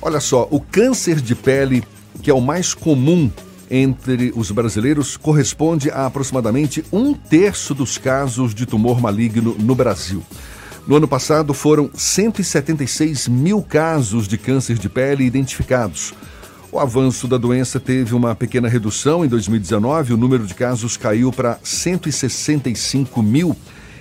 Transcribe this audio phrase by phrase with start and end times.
[0.00, 1.82] Olha só, o câncer de pele,
[2.22, 3.30] que é o mais comum
[3.70, 10.22] entre os brasileiros, corresponde a aproximadamente um terço dos casos de tumor maligno no Brasil.
[10.86, 16.14] No ano passado, foram 176 mil casos de câncer de pele identificados.
[16.70, 21.32] O avanço da doença teve uma pequena redução em 2019, o número de casos caiu
[21.32, 23.56] para 165 mil.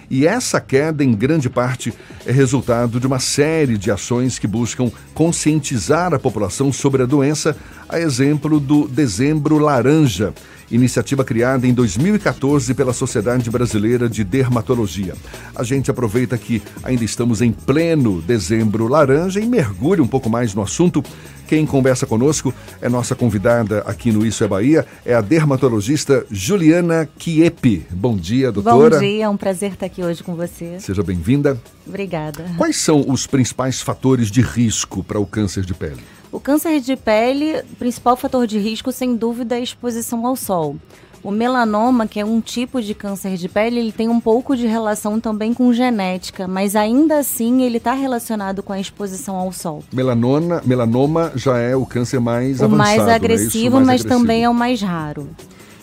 [0.10, 1.94] E essa queda, em grande parte,
[2.26, 7.56] é resultado de uma série de ações que buscam conscientizar a população sobre a doença,
[7.90, 10.34] a exemplo do Dezembro Laranja
[10.70, 15.16] iniciativa criada em 2014 pela Sociedade Brasileira de Dermatologia.
[15.56, 20.54] A gente aproveita que ainda estamos em pleno dezembro laranja e mergulha um pouco mais
[20.54, 21.04] no assunto.
[21.48, 27.08] Quem conversa conosco é nossa convidada aqui no Isso é Bahia, é a dermatologista Juliana
[27.18, 27.86] Kiepe.
[27.90, 28.98] Bom dia, doutora.
[28.98, 30.78] Bom dia, é um prazer estar aqui hoje com você.
[30.82, 31.58] Seja bem-vinda.
[31.88, 32.46] Obrigada.
[32.58, 36.02] Quais são os principais fatores de risco para o câncer de pele?
[36.38, 40.76] O câncer de pele, principal fator de risco, sem dúvida, é a exposição ao sol.
[41.24, 44.68] O melanoma, que é um tipo de câncer de pele, ele tem um pouco de
[44.68, 49.84] relação também com genética, mas ainda assim ele está relacionado com a exposição ao sol.
[49.92, 54.22] Melanona, melanoma já é o câncer mais o avançado, mais é agressivo, mais mas agressivo.
[54.22, 55.28] também é o mais raro.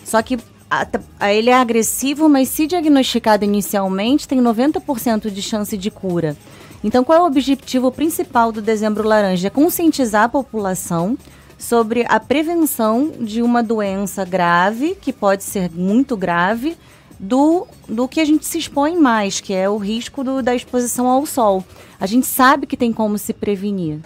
[0.05, 0.37] Só que
[0.71, 0.87] a,
[1.19, 6.37] a, ele é agressivo, mas se diagnosticado inicialmente, tem 90% de chance de cura.
[6.85, 9.47] Então, qual é o objetivo principal do Dezembro Laranja?
[9.47, 11.17] É conscientizar a população
[11.57, 16.77] sobre a prevenção de uma doença grave, que pode ser muito grave,
[17.19, 21.07] do, do que a gente se expõe mais, que é o risco do, da exposição
[21.07, 21.65] ao sol.
[21.99, 23.97] A gente sabe que tem como se prevenir.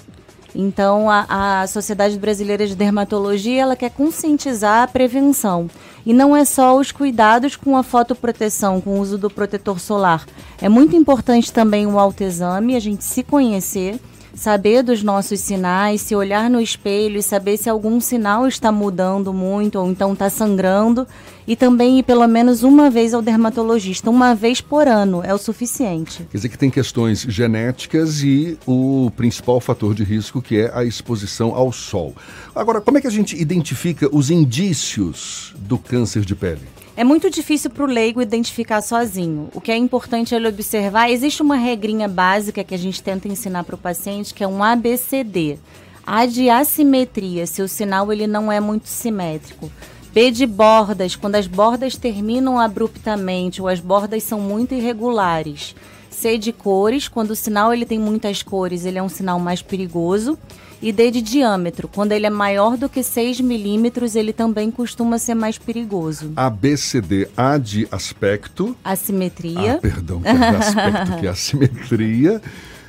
[0.54, 5.70] Então, a, a Sociedade Brasileira de Dermatologia ela quer conscientizar a prevenção.
[6.06, 10.26] E não é só os cuidados com a fotoproteção, com o uso do protetor solar.
[10.62, 14.00] É muito importante também o autoexame, a gente se conhecer
[14.34, 19.34] saber dos nossos sinais, se olhar no espelho e saber se algum sinal está mudando
[19.34, 21.08] muito ou então está sangrando.
[21.48, 25.38] E também ir pelo menos uma vez ao dermatologista, uma vez por ano, é o
[25.38, 26.28] suficiente.
[26.30, 30.84] Quer dizer que tem questões genéticas e o principal fator de risco, que é a
[30.84, 32.14] exposição ao sol.
[32.54, 36.79] Agora, como é que a gente identifica os indícios do câncer de pele?
[37.00, 39.48] É muito difícil para o leigo identificar sozinho.
[39.54, 43.30] O que é importante é ele observar, existe uma regrinha básica que a gente tenta
[43.30, 45.58] ensinar para o paciente, que é um ABCD.
[46.06, 49.72] A de assimetria, se o sinal ele não é muito simétrico.
[50.14, 55.78] B de bordas, quando as bordas terminam abruptamente ou as bordas são muito irregulares.
[56.10, 59.62] C de cores, quando o sinal ele tem muitas cores, ele é um sinal mais
[59.62, 60.38] perigoso.
[60.82, 65.18] E D de diâmetro, quando ele é maior do que 6 milímetros, ele também costuma
[65.18, 66.32] ser mais perigoso.
[66.36, 68.76] A, B, C, D, A de aspecto.
[68.84, 69.76] Assimetria.
[69.76, 72.42] Ah, perdão, que é de aspecto, que é assimetria.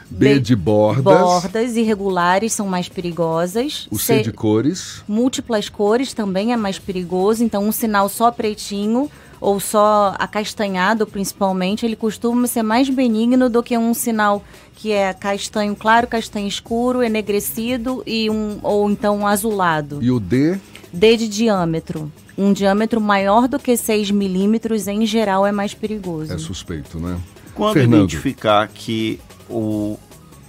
[0.08, 1.02] B, B de bordas.
[1.02, 3.88] Bordas irregulares são mais perigosas.
[3.90, 5.02] O C, C de cores.
[5.08, 7.42] Múltiplas cores também é mais perigoso.
[7.42, 13.62] Então, um sinal só pretinho ou só acastanhado, principalmente, ele costuma ser mais benigno do
[13.62, 14.44] que um sinal
[14.76, 20.02] que é castanho claro, castanho escuro, enegrecido e um ou então azulado.
[20.02, 20.58] E o D?
[20.92, 22.10] D de diâmetro.
[22.36, 26.32] Um diâmetro maior do que 6 milímetros, em geral, é mais perigoso.
[26.32, 27.18] É suspeito, né?
[27.54, 28.00] Quando Fernando.
[28.04, 29.98] identificar que o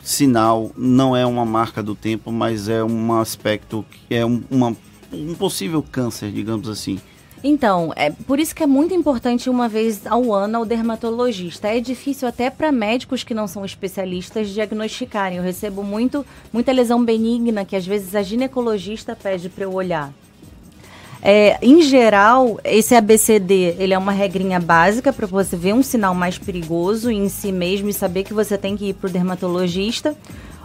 [0.04, 4.76] sinal não é uma marca do tempo, mas é um aspecto que é um, uma,
[5.12, 7.00] um possível câncer, digamos assim.
[7.44, 11.68] Então, é por isso que é muito importante uma vez ao ano ao dermatologista.
[11.68, 15.38] É difícil até para médicos que não são especialistas diagnosticarem.
[15.40, 20.14] Eu recebo muito, muita lesão benigna que às vezes a ginecologista pede para eu olhar.
[21.24, 26.16] É, em geral, esse ABCD ele é uma regrinha básica para você ver um sinal
[26.16, 30.16] mais perigoso em si mesmo e saber que você tem que ir para o dermatologista.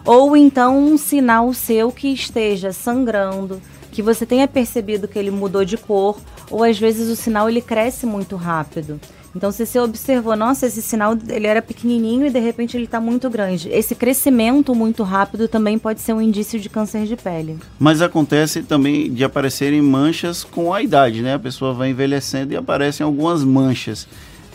[0.04, 3.60] Ou então um sinal seu que esteja sangrando,
[3.96, 6.18] que você tenha percebido que ele mudou de cor
[6.50, 9.00] ou às vezes o sinal ele cresce muito rápido.
[9.34, 13.00] Então, se você observou, nossa, esse sinal ele era pequenininho e de repente ele está
[13.00, 13.70] muito grande.
[13.70, 17.58] Esse crescimento muito rápido também pode ser um indício de câncer de pele.
[17.78, 21.32] Mas acontece também de aparecerem manchas com a idade, né?
[21.32, 24.06] A pessoa vai envelhecendo e aparecem algumas manchas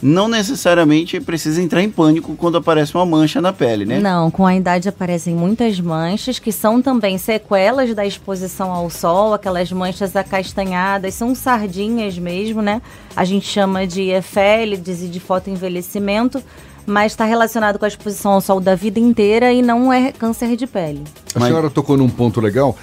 [0.01, 3.99] não necessariamente precisa entrar em pânico quando aparece uma mancha na pele, né?
[3.99, 9.33] Não, com a idade aparecem muitas manchas que são também sequelas da exposição ao sol,
[9.33, 12.81] aquelas manchas acastanhadas, são sardinhas mesmo, né?
[13.15, 16.41] A gente chama de efélides e de fotoenvelhecimento,
[16.85, 20.55] mas está relacionado com a exposição ao sol da vida inteira e não é câncer
[20.55, 21.03] de pele.
[21.35, 21.49] A mas...
[21.49, 22.75] senhora tocou num ponto legal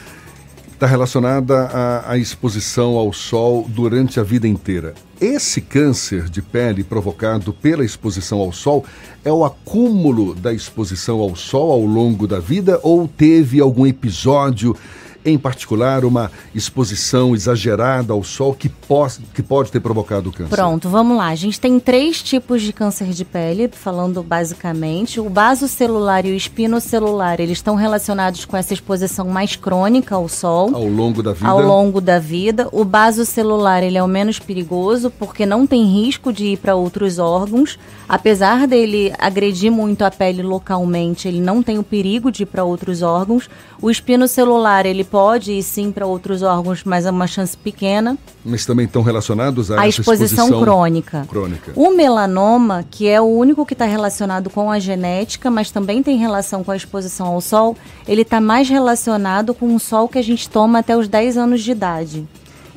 [0.78, 4.94] está relacionada à, à exposição ao sol durante a vida inteira.
[5.20, 8.84] Esse câncer de pele provocado pela exposição ao sol
[9.24, 14.76] é o acúmulo da exposição ao sol ao longo da vida ou teve algum episódio
[15.24, 20.54] em particular uma exposição exagerada ao sol que, pode, que pode ter provocado o câncer?
[20.54, 21.28] Pronto, vamos lá.
[21.28, 25.20] A gente tem três tipos de câncer de pele, falando basicamente.
[25.20, 30.74] O basocelular e o espinocelular, eles estão relacionados com essa exposição mais crônica ao sol.
[30.74, 31.48] Ao longo da vida?
[31.48, 32.68] Ao longo da vida.
[32.72, 37.18] O basocelular, ele é o menos perigoso, porque não tem risco de ir para outros
[37.18, 37.78] órgãos.
[38.08, 42.64] Apesar dele agredir muito a pele localmente, ele não tem o perigo de ir para
[42.64, 43.50] outros órgãos.
[43.82, 48.16] O espinocelular, ele pode ir sim para outros órgãos, mas é uma chance pequena.
[48.44, 51.26] Mas também estão relacionados a exposição, exposição crônica.
[51.28, 51.72] crônica.
[51.74, 56.16] O melanoma, que é o único que está relacionado com a genética, mas também tem
[56.16, 57.76] relação com a exposição ao sol,
[58.06, 61.62] ele está mais relacionado com o sol que a gente toma até os 10 anos
[61.62, 62.26] de idade.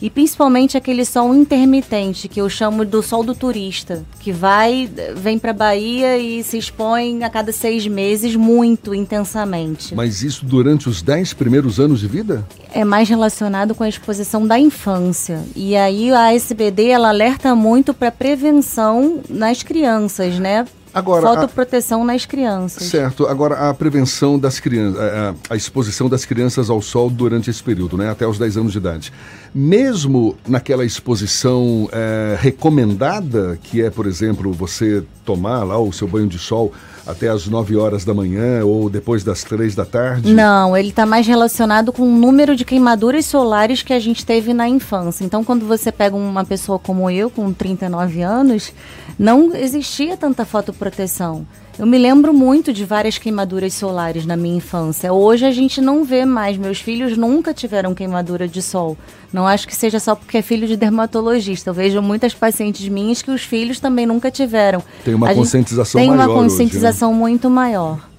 [0.01, 5.37] E principalmente aquele sol intermitente, que eu chamo do sol do turista, que vai, vem
[5.37, 9.93] para Bahia e se expõe a cada seis meses muito intensamente.
[9.93, 12.45] Mas isso durante os dez primeiros anos de vida?
[12.73, 15.43] É mais relacionado com a exposição da infância.
[15.55, 20.65] E aí a SBD ela alerta muito para prevenção nas crianças, né?
[20.93, 22.05] Agora, Fotoproteção a...
[22.05, 22.87] nas crianças.
[22.87, 23.25] Certo.
[23.27, 27.97] Agora, a prevenção das crianças, a, a, exposição das crianças ao sol durante esse período,
[27.97, 28.09] né?
[28.09, 29.13] Até os 10 anos de idade.
[29.53, 36.27] Mesmo naquela exposição é, recomendada, que é, por exemplo, você tomar lá o seu banho
[36.27, 36.73] de sol
[37.05, 40.33] até as 9 horas da manhã ou depois das 3 da tarde?
[40.33, 44.53] Não, ele está mais relacionado com o número de queimaduras solares que a gente teve
[44.53, 45.23] na infância.
[45.23, 48.73] Então, quando você pega uma pessoa como eu, com 39 anos,
[49.17, 51.45] não existia tanta fotoproteção.
[51.79, 55.11] Eu me lembro muito de várias queimaduras solares na minha infância.
[55.11, 56.57] Hoje a gente não vê mais.
[56.57, 58.97] Meus filhos nunca tiveram queimadura de sol.
[59.31, 61.69] Não acho que seja só porque é filho de dermatologista.
[61.69, 64.83] Eu vejo muitas pacientes minhas que os filhos também nunca tiveram.
[65.03, 66.17] Tem uma a conscientização maior.
[66.17, 67.19] Tem uma conscientização hoje, né?
[67.19, 68.11] muito maior.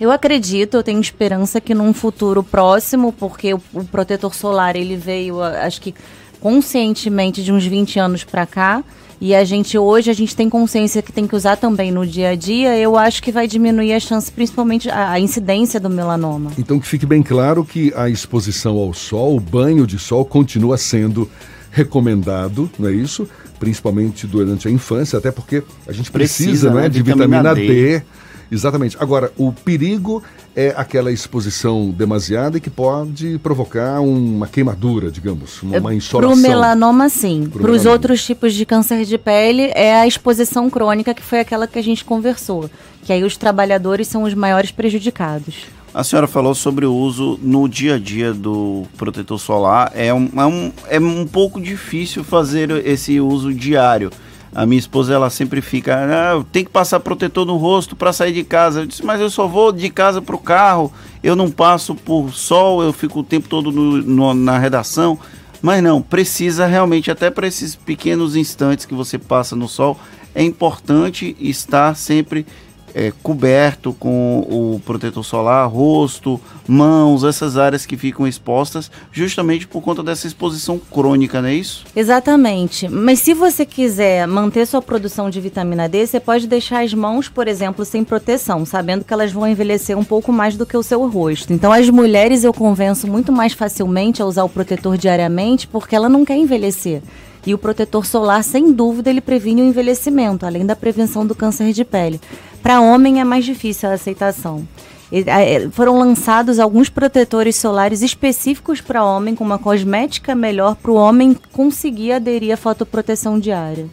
[0.00, 4.96] Eu acredito, eu tenho esperança que num futuro próximo, porque o, o protetor solar ele
[4.96, 5.94] veio, acho que
[6.40, 8.84] conscientemente de uns 20 anos para cá,
[9.20, 12.30] e a gente hoje a gente tem consciência que tem que usar também no dia
[12.30, 16.52] a dia, eu acho que vai diminuir a chance, principalmente a, a, incidência do melanoma.
[16.58, 20.76] Então que fique bem claro que a exposição ao sol, o banho de sol continua
[20.76, 21.30] sendo
[21.70, 23.28] recomendado, não é isso?
[23.58, 27.98] Principalmente durante a infância, até porque a gente precisa, precisa né, de vitamina, vitamina D.
[27.98, 28.04] D
[28.50, 28.96] Exatamente.
[29.00, 30.22] Agora, o perigo
[30.54, 36.30] é aquela exposição demasiada e que pode provocar uma queimadura, digamos, uma, uma insolação.
[36.30, 37.48] Para o melanoma, sim.
[37.52, 41.66] Para os outros tipos de câncer de pele, é a exposição crônica, que foi aquela
[41.66, 42.70] que a gente conversou.
[43.02, 45.66] Que aí os trabalhadores são os maiores prejudicados.
[45.94, 49.90] A senhora falou sobre o uso no dia a dia do protetor solar.
[49.94, 54.10] É um, é um, é um pouco difícil fazer esse uso diário
[54.56, 58.32] a minha esposa ela sempre fica, ah, tem que passar protetor no rosto para sair
[58.32, 58.80] de casa.
[58.80, 60.90] Eu disse, mas eu só vou de casa para o carro,
[61.22, 65.18] eu não passo por sol, eu fico o tempo todo no, no, na redação.
[65.60, 70.00] Mas não, precisa realmente, até para esses pequenos instantes que você passa no sol,
[70.34, 72.46] é importante estar sempre
[72.96, 79.82] é, coberto com o protetor solar, rosto, mãos, essas áreas que ficam expostas, justamente por
[79.82, 81.84] conta dessa exposição crônica, não é isso?
[81.94, 82.88] Exatamente.
[82.88, 87.28] Mas se você quiser manter sua produção de vitamina D, você pode deixar as mãos,
[87.28, 90.82] por exemplo, sem proteção, sabendo que elas vão envelhecer um pouco mais do que o
[90.82, 91.52] seu rosto.
[91.52, 96.08] Então, as mulheres eu convenço muito mais facilmente a usar o protetor diariamente porque ela
[96.08, 97.02] não quer envelhecer.
[97.46, 101.72] E o protetor solar, sem dúvida, ele previne o envelhecimento, além da prevenção do câncer
[101.72, 102.20] de pele.
[102.60, 104.66] Para homem é mais difícil a aceitação.
[105.12, 110.96] É, foram lançados alguns protetores solares específicos para homem, com uma cosmética melhor para o
[110.96, 113.86] homem conseguir aderir à fotoproteção diária.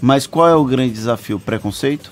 [0.00, 1.38] Mas qual é o grande desafio?
[1.38, 2.10] Preconceito?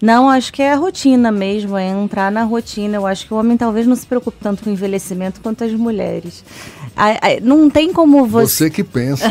[0.00, 2.96] Não, acho que é a rotina mesmo, é entrar na rotina.
[2.96, 5.72] Eu acho que o homem talvez não se preocupe tanto com o envelhecimento quanto as
[5.72, 6.44] mulheres.
[7.42, 8.46] Não tem como você.
[8.46, 9.28] Você que pensa.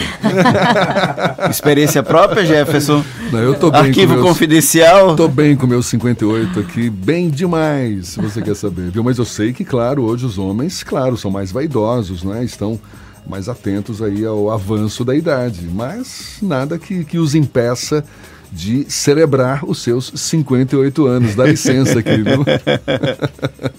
[1.49, 3.03] Experiência própria, Jefferson?
[3.31, 4.25] Não, eu tô bem Arquivo meus...
[4.25, 5.15] confidencial?
[5.15, 9.03] Tô bem com meus 58 aqui, bem demais, se você quer saber, viu?
[9.03, 12.43] Mas eu sei que, claro, hoje os homens, claro, são mais vaidosos, né?
[12.43, 12.79] Estão
[13.25, 15.67] mais atentos aí ao avanço da idade.
[15.69, 18.03] Mas nada que, que os impeça
[18.51, 21.35] de celebrar os seus 58 anos.
[21.35, 22.45] Dá licença aqui, viu?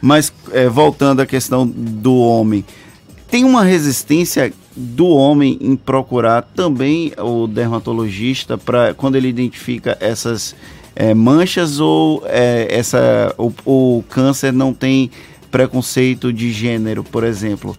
[0.00, 2.64] Mas é, voltando à questão do homem,
[3.30, 10.54] tem uma resistência do homem em procurar também o dermatologista para quando ele identifica essas
[10.94, 15.10] é, manchas ou é, essa o, o, câncer não tem
[15.50, 17.76] preconceito de gênero, por exemplo.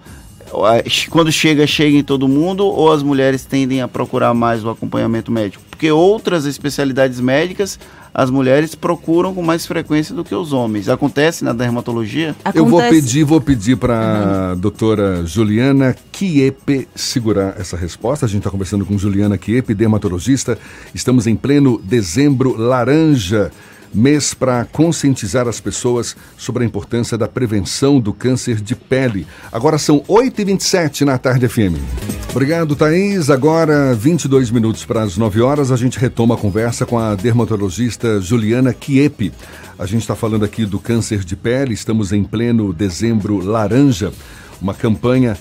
[1.09, 5.31] quando chega, chega em todo mundo ou as mulheres tendem a procurar mais o acompanhamento
[5.31, 5.64] médico?
[5.75, 7.77] Porque outras especialidades médicas
[8.13, 10.87] as mulheres procuram com mais frequência do que os homens.
[10.87, 12.29] Acontece na dermatologia?
[12.45, 12.57] Acontece.
[12.57, 14.57] Eu vou pedir, vou pedir para a uhum.
[14.57, 18.25] doutora Juliana Kiepe segurar essa resposta.
[18.25, 20.57] A gente está conversando com Juliana Kiepe, dermatologista.
[20.93, 23.51] Estamos em pleno dezembro laranja
[23.95, 29.25] mês para conscientizar as pessoas sobre a importância da prevenção do câncer de pele.
[29.51, 31.79] Agora são 8h27 na tarde FM.
[32.31, 33.29] Obrigado, Thaís.
[33.29, 38.19] Agora, 22 minutos para as 9 horas, a gente retoma a conversa com a dermatologista
[38.19, 39.31] Juliana Kiepe.
[39.79, 44.11] A gente está falando aqui do câncer de pele, estamos em pleno dezembro laranja,
[44.61, 45.37] uma campanha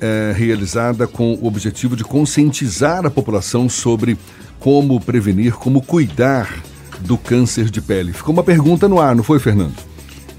[0.00, 4.16] é, realizada com o objetivo de conscientizar a população sobre
[4.58, 6.62] como prevenir, como cuidar
[7.00, 8.12] do câncer de pele.
[8.12, 9.74] Ficou uma pergunta no ar, não foi, Fernando?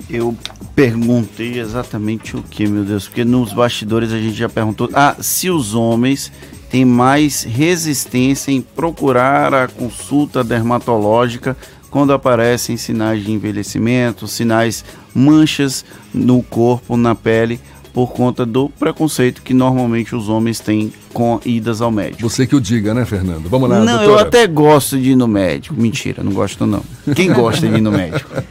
[0.10, 0.36] Eu
[0.76, 4.90] perguntei exatamente o que, meu Deus, porque nos bastidores a gente já perguntou.
[4.94, 6.32] Ah, se os homens
[6.70, 11.56] têm mais resistência em procurar a consulta dermatológica
[11.90, 17.60] quando aparecem sinais de envelhecimento, sinais manchas no corpo, na pele,
[17.94, 22.22] por conta do preconceito que normalmente os homens têm com idas ao médico.
[22.30, 23.50] Você que o diga, né, Fernando?
[23.50, 24.12] Vamos lá, Não, doutora.
[24.12, 25.76] eu até gosto de ir no médico.
[25.76, 26.82] Mentira, não gosto não.
[27.16, 28.30] Quem gosta de ir no médico?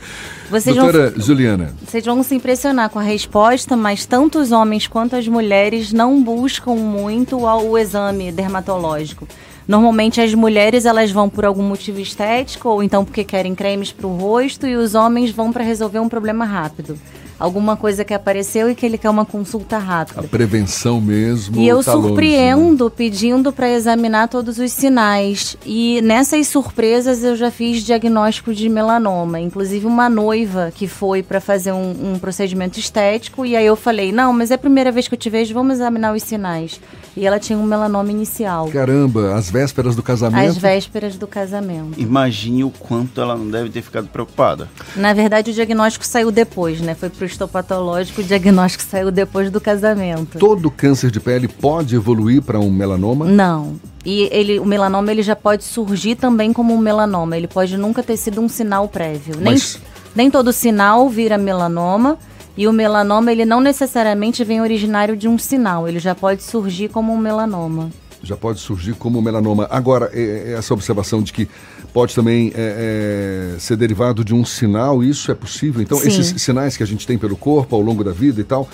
[0.51, 1.73] Vocês Doutora vão, Juliana.
[1.87, 6.21] Vocês vão se impressionar com a resposta, mas tanto os homens quanto as mulheres não
[6.21, 9.29] buscam muito o exame dermatológico.
[9.69, 14.09] Normalmente as mulheres elas vão por algum motivo estético ou então porque querem cremes para
[14.09, 16.99] o rosto e os homens vão para resolver um problema rápido
[17.41, 20.21] alguma coisa que apareceu e que ele quer uma consulta rápida.
[20.21, 21.59] A prevenção mesmo.
[21.59, 22.91] E eu tá surpreendo longe, né?
[22.95, 25.57] pedindo para examinar todos os sinais.
[25.65, 29.41] E nessas surpresas eu já fiz diagnóstico de melanoma.
[29.41, 34.13] Inclusive uma noiva que foi para fazer um, um procedimento estético e aí eu falei:
[34.13, 36.79] não, mas é a primeira vez que eu te vejo, vamos examinar os sinais.
[37.17, 38.69] E ela tinha um melanoma inicial.
[38.69, 40.49] Caramba, às vésperas do casamento?
[40.49, 41.99] Às vésperas do casamento.
[41.99, 44.69] Imagine o quanto ela não deve ter ficado preocupada.
[44.95, 46.95] Na verdade, o diagnóstico saiu depois, né?
[46.95, 50.39] Foi pro histopatológico, o diagnóstico saiu depois do casamento.
[50.39, 53.27] Todo câncer de pele pode evoluir para um melanoma?
[53.27, 53.81] Não.
[54.05, 57.37] E ele, o melanoma ele já pode surgir também como um melanoma.
[57.37, 59.37] Ele pode nunca ter sido um sinal prévio.
[59.43, 59.75] Mas...
[59.75, 62.19] Nem, nem todo sinal vira melanoma
[62.57, 66.89] e o melanoma, ele não necessariamente vem originário de um sinal, ele já pode surgir
[66.89, 67.91] como um melanoma.
[68.23, 69.67] Já pode surgir como melanoma.
[69.71, 71.49] Agora, é, é essa observação de que
[71.91, 75.83] pode também é, é, ser derivado de um sinal, isso é possível?
[75.83, 76.09] Então, Sim.
[76.09, 78.69] esses sinais que a gente tem pelo corpo ao longo da vida e tal,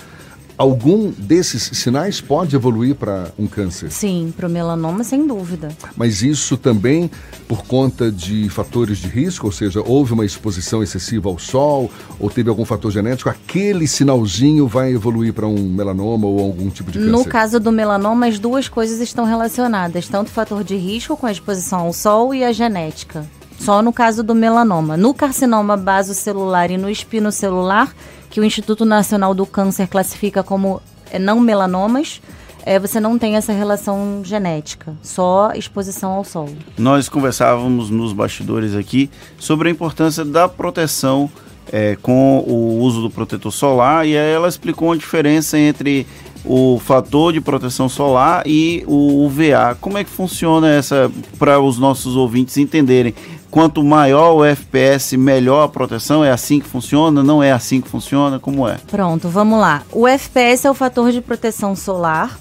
[0.57, 3.91] Algum desses sinais pode evoluir para um câncer?
[3.91, 5.69] Sim, para o melanoma, sem dúvida.
[5.95, 7.11] Mas isso também
[7.47, 12.29] por conta de fatores de risco, ou seja, houve uma exposição excessiva ao sol ou
[12.29, 16.97] teve algum fator genético, aquele sinalzinho vai evoluir para um melanoma ou algum tipo de
[16.97, 17.11] câncer?
[17.11, 21.27] No caso do melanoma, as duas coisas estão relacionadas, tanto o fator de risco com
[21.27, 23.25] a exposição ao sol e a genética.
[23.59, 24.97] Só no caso do melanoma.
[24.97, 27.93] No carcinoma basocelular e no espinocelular,
[28.29, 30.81] que o Instituto Nacional do Câncer classifica como
[31.11, 32.21] é, não melanomas,
[32.65, 36.49] é, você não tem essa relação genética, só exposição ao sol.
[36.77, 41.29] Nós conversávamos nos bastidores aqui sobre a importância da proteção
[41.71, 46.07] é, com o uso do protetor solar e aí ela explicou a diferença entre
[46.45, 49.77] o fator de proteção solar e o UVA.
[49.81, 53.13] Como é que funciona essa para os nossos ouvintes entenderem?
[53.51, 56.23] Quanto maior o FPS, melhor a proteção?
[56.23, 57.23] É assim que funciona?
[57.23, 58.39] Não é assim que funciona?
[58.39, 58.77] Como é?
[58.87, 59.83] Pronto, vamos lá.
[59.91, 62.39] O FPS é o fator de proteção solar.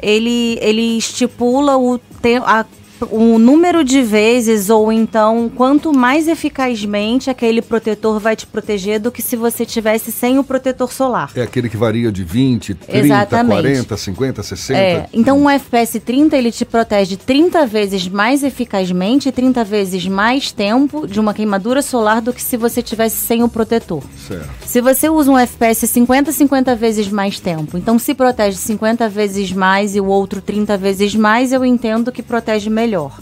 [0.00, 1.98] Ele, ele estipula o,
[2.44, 2.64] a
[3.10, 9.10] o número de vezes ou então quanto mais eficazmente aquele protetor vai te proteger do
[9.10, 11.30] que se você tivesse sem o protetor solar.
[11.34, 13.62] É aquele que varia de 20, 30, Exatamente.
[13.62, 14.80] 40, 50, 60.
[14.80, 20.52] É, então um FPS 30 ele te protege 30 vezes mais eficazmente, 30 vezes mais
[20.52, 24.02] tempo de uma queimadura solar do que se você tivesse sem o protetor.
[24.26, 24.48] Certo.
[24.66, 29.52] Se você usa um FPS 50, 50 vezes mais tempo, então se protege 50 vezes
[29.52, 33.20] mais e o outro 30 vezes mais, eu entendo que protege melhor melhor.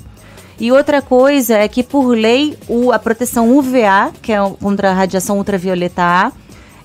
[0.58, 4.94] E outra coisa é que, por lei, o, a proteção UVA, que é contra a
[4.94, 6.32] radiação ultravioleta A,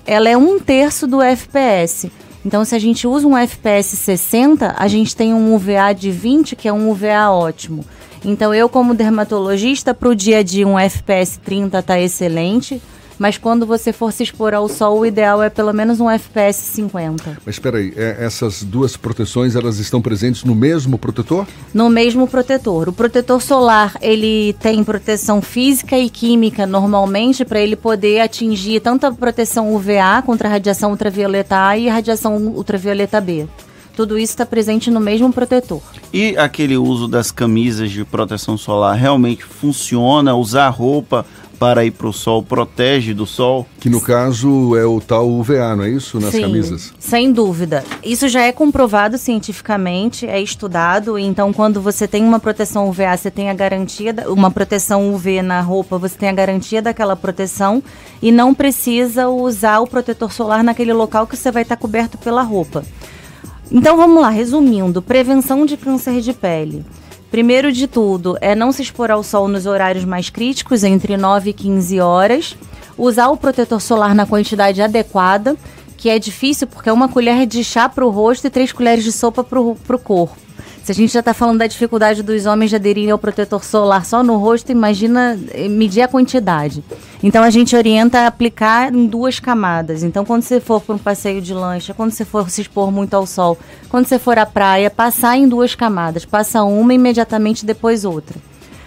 [0.04, 2.10] ela é um terço do FPS.
[2.44, 6.56] Então, se a gente usa um FPS 60, a gente tem um UVA de 20,
[6.56, 7.84] que é um UVA ótimo.
[8.24, 12.82] Então, eu, como dermatologista, para o dia a dia, um FPS 30 está excelente,
[13.22, 16.56] mas quando você for se expor ao sol, o ideal é pelo menos um FPS
[16.56, 17.38] 50.
[17.46, 21.46] Mas espera aí, é, essas duas proteções, elas estão presentes no mesmo protetor?
[21.72, 22.88] No mesmo protetor.
[22.88, 29.06] O protetor solar, ele tem proteção física e química normalmente para ele poder atingir tanto
[29.06, 33.46] a proteção UVA contra a radiação ultravioleta A e a radiação ultravioleta B.
[33.94, 35.80] Tudo isso está presente no mesmo protetor.
[36.12, 40.34] E aquele uso das camisas de proteção solar realmente funciona?
[40.34, 41.24] Usar roupa
[41.62, 43.68] para ir para o sol protege do sol?
[43.78, 46.18] Que no caso é o tal UVA, não é isso?
[46.18, 46.92] Nas Sim, camisas?
[46.98, 47.84] Sem dúvida.
[48.02, 51.16] Isso já é comprovado cientificamente, é estudado.
[51.16, 55.40] Então, quando você tem uma proteção UVA, você tem a garantia, da, uma proteção UV
[55.40, 57.80] na roupa, você tem a garantia daquela proteção
[58.20, 62.42] e não precisa usar o protetor solar naquele local que você vai estar coberto pela
[62.42, 62.82] roupa.
[63.70, 66.84] Então vamos lá, resumindo: prevenção de câncer de pele.
[67.32, 71.48] Primeiro de tudo, é não se expor ao sol nos horários mais críticos, entre 9
[71.48, 72.54] e 15 horas.
[72.98, 75.56] Usar o protetor solar na quantidade adequada,
[75.96, 79.02] que é difícil porque é uma colher de chá para o rosto e três colheres
[79.02, 80.41] de sopa para o corpo.
[80.84, 84.04] Se a gente já está falando da dificuldade dos homens de aderirem ao protetor solar
[84.04, 86.82] só no rosto, imagina eh, medir a quantidade.
[87.22, 90.02] Então a gente orienta a aplicar em duas camadas.
[90.02, 93.14] Então quando você for para um passeio de lancha, quando você for se expor muito
[93.14, 93.56] ao sol,
[93.88, 96.24] quando você for à praia, passar em duas camadas.
[96.24, 98.36] Passa uma imediatamente depois outra.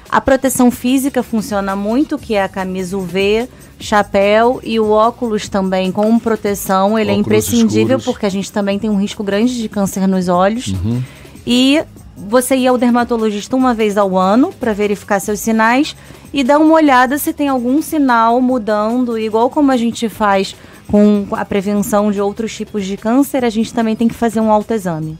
[0.10, 5.92] A proteção física funciona muito, que é a camisa UV, chapéu e o óculos também
[5.92, 6.98] com proteção.
[6.98, 8.06] Ele é Óculos é imprescindível escuros.
[8.06, 10.68] porque a gente também tem um risco grande de câncer nos olhos.
[10.68, 11.02] Uhum.
[11.46, 11.84] E
[12.16, 15.96] você ir ao dermatologista uma vez ao ano para verificar seus sinais
[16.34, 20.56] e dar uma olhada se tem algum sinal mudando, igual como a gente faz
[20.88, 24.52] com a prevenção de outros tipos de câncer, a gente também tem que fazer um
[24.52, 25.18] autoexame.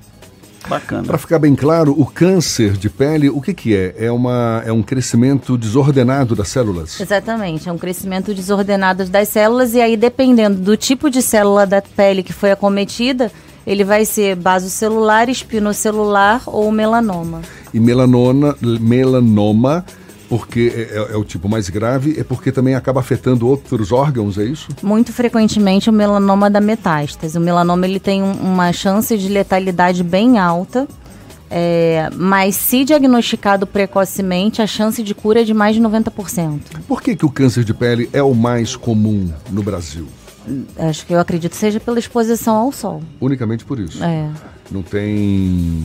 [0.68, 1.04] Bacana.
[1.04, 3.96] Para ficar bem claro, o câncer de pele, o que, que é?
[4.00, 7.00] É, uma, é um crescimento desordenado das células?
[7.00, 11.82] Exatamente, é um crescimento desordenado das células e aí dependendo do tipo de célula da
[11.82, 13.32] pele que foi acometida,
[13.66, 17.42] ele vai ser basocelular, espinocelular ou melanoma.
[17.74, 19.86] E melanona, melanoma,
[20.30, 24.38] porque é, é- é o tipo mais grave, é porque também acaba afetando outros órgãos,
[24.38, 24.70] é isso?
[24.82, 27.38] Muito frequentemente o melanoma da metástase.
[27.38, 30.88] O melanoma ele tem um- uma chance de letalidade bem alta,
[31.50, 36.60] é, mas se diagnosticado precocemente, a chance de cura é de mais de 90%.
[36.88, 40.08] Por que, que o câncer de pele é o mais comum no Brasil?
[40.78, 43.02] Acho que eu acredito seja pela exposição ao sol.
[43.20, 44.04] Unicamente por isso.
[44.04, 44.30] É.
[44.72, 45.84] Não tem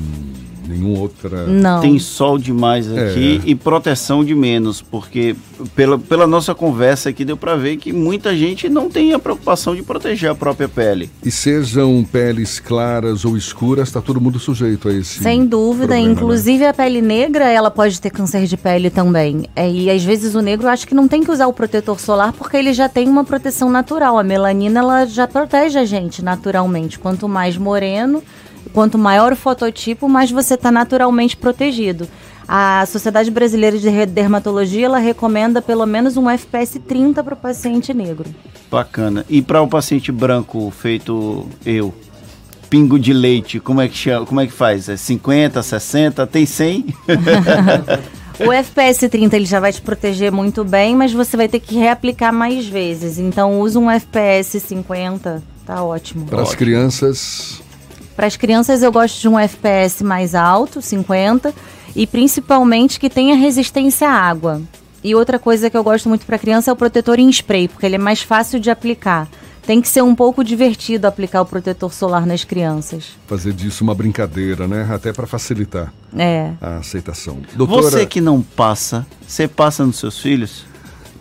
[0.71, 1.47] nenhuma outra.
[1.47, 1.81] Não.
[1.81, 3.51] Tem sol demais aqui É.
[3.51, 5.35] e proteção de menos, porque
[5.75, 9.75] pela, pela nossa conversa aqui deu para ver que muita gente não tem a preocupação
[9.75, 11.11] de proteger a própria pele.
[11.25, 15.23] E sejam peles claras ou escuras, está todo mundo sujeito a esse.
[15.23, 16.13] Sem dúvida, problema, né?
[16.13, 19.45] inclusive a pele negra, ela pode ter câncer de pele também.
[19.55, 22.33] É, e às vezes o negro acha que não tem que usar o protetor solar
[22.33, 24.19] porque ele já tem uma proteção natural.
[24.19, 26.99] A melanina ela já protege a gente naturalmente.
[26.99, 28.23] Quanto mais moreno,
[28.73, 32.09] quanto maior o fototipo, mais você está naturalmente protegido.
[32.47, 37.95] A Sociedade Brasileira de Dermatologia ela recomenda pelo menos um FPS 30 para o paciente
[37.95, 38.29] negro.
[38.71, 39.25] Bacana.
[39.29, 41.95] E para o paciente branco feito eu,
[42.69, 44.89] pingo de leite, como é que chama, como é que faz?
[44.89, 46.87] É 50, 60, tem 100?
[48.41, 51.77] O FPS 30 ele já vai te proteger muito bem, mas você vai ter que
[51.77, 53.19] reaplicar mais vezes.
[53.19, 56.25] Então usa um FPS 50, tá ótimo.
[56.25, 57.63] Para as crianças,
[58.21, 61.55] Para as crianças eu gosto de um FPS mais alto, 50,
[61.97, 64.61] e principalmente que tenha resistência à água.
[65.03, 67.87] E outra coisa que eu gosto muito para criança é o protetor em spray, porque
[67.87, 69.27] ele é mais fácil de aplicar.
[69.67, 73.07] Tem que ser um pouco divertido aplicar o protetor solar nas crianças.
[73.27, 74.87] fazer disso uma brincadeira, né?
[74.93, 76.53] Até para facilitar É.
[76.61, 77.39] a aceitação.
[77.55, 80.67] Doutora, Você que não passa, você passa nos seus filhos?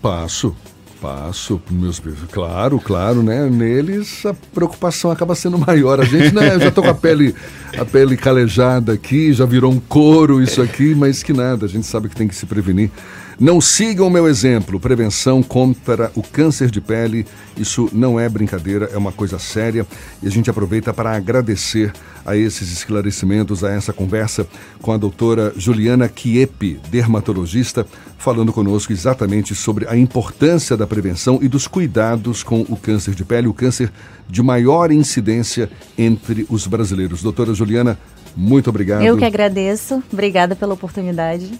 [0.01, 0.53] passo,
[1.01, 2.19] passo pros meus filhos.
[2.31, 3.49] Claro, claro, né?
[3.49, 5.99] Neles a preocupação acaba sendo maior.
[5.99, 6.55] A gente, né?
[6.55, 7.35] Eu já tô com a pele,
[7.77, 11.85] a pele calejada aqui, já virou um couro isso aqui, mas que nada, a gente
[11.85, 12.91] sabe que tem que se prevenir.
[13.39, 14.82] Não sigam o meu exemplo.
[14.82, 17.25] Prevenção contra o câncer de pele.
[17.56, 19.88] Isso não é brincadeira, é uma coisa séria.
[20.21, 21.93] E a gente aproveita para agradecer
[22.25, 24.45] a esses esclarecimentos, a essa conversa
[24.82, 31.47] com a doutora Juliana Kiepe, dermatologista, falando conosco exatamente sobre a importância da prevenção e
[31.47, 33.89] dos cuidados com o câncer de pele, o câncer
[34.28, 37.23] de maior incidência entre os brasileiros.
[37.23, 37.97] Doutora Juliana,
[38.36, 39.02] muito obrigado.
[39.02, 40.04] Eu que agradeço.
[40.12, 41.60] Obrigada pela oportunidade.